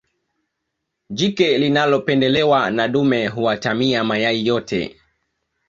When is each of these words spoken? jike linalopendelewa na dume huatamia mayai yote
jike 1.09 1.57
linalopendelewa 1.57 2.71
na 2.71 2.87
dume 2.87 3.27
huatamia 3.27 4.03
mayai 4.03 4.47
yote 4.47 4.99